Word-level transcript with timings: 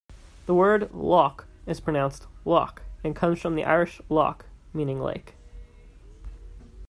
The 0.47 0.55
word 0.55 0.91
"lough" 0.95 1.41
is 1.67 1.79
pronounced 1.79 2.25
"loch" 2.43 2.81
and 3.03 3.15
comes 3.15 3.39
from 3.39 3.53
the 3.53 3.63
Irish 3.65 4.01
"loch", 4.09 4.47
meaning 4.73 4.99
"lake". 4.99 5.35